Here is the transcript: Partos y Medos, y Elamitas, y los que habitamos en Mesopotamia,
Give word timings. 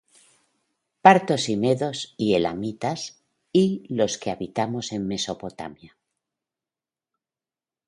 Partos 1.03 1.47
y 1.47 1.57
Medos, 1.57 2.15
y 2.17 2.33
Elamitas, 2.33 3.21
y 3.53 3.83
los 3.87 4.17
que 4.17 4.31
habitamos 4.31 4.91
en 4.93 5.05
Mesopotamia, 5.05 5.95